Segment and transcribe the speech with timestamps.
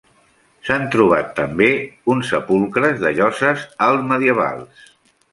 [0.67, 1.67] S'han trobat també
[2.13, 4.81] uns sepulcres de lloses alt-medievals.